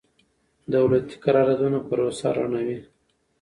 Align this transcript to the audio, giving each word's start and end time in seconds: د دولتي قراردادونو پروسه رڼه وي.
د 0.71 0.71
دولتي 0.73 1.15
قراردادونو 1.25 1.79
پروسه 1.87 2.27
رڼه 2.37 2.61
وي. 2.67 2.79